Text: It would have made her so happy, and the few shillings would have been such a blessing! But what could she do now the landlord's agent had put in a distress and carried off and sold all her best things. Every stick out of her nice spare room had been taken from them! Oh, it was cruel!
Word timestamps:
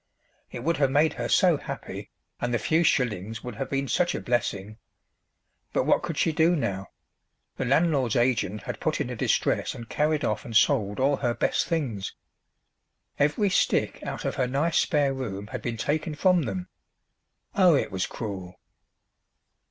It 0.49 0.63
would 0.63 0.77
have 0.77 0.89
made 0.89 1.13
her 1.13 1.29
so 1.29 1.57
happy, 1.57 2.09
and 2.39 2.51
the 2.51 2.57
few 2.57 2.83
shillings 2.83 3.43
would 3.43 3.57
have 3.57 3.69
been 3.69 3.87
such 3.87 4.15
a 4.15 4.19
blessing! 4.19 4.79
But 5.73 5.83
what 5.83 6.01
could 6.01 6.17
she 6.17 6.31
do 6.31 6.55
now 6.55 6.87
the 7.57 7.65
landlord's 7.65 8.15
agent 8.15 8.63
had 8.63 8.79
put 8.79 8.99
in 8.99 9.11
a 9.11 9.15
distress 9.15 9.75
and 9.75 9.87
carried 9.87 10.25
off 10.25 10.43
and 10.43 10.55
sold 10.57 10.99
all 10.99 11.17
her 11.17 11.35
best 11.35 11.67
things. 11.67 12.15
Every 13.19 13.51
stick 13.51 14.01
out 14.01 14.25
of 14.25 14.37
her 14.37 14.47
nice 14.47 14.79
spare 14.79 15.13
room 15.13 15.45
had 15.53 15.61
been 15.61 15.77
taken 15.77 16.15
from 16.15 16.41
them! 16.41 16.67
Oh, 17.53 17.75
it 17.75 17.91
was 17.91 18.07
cruel! 18.07 18.59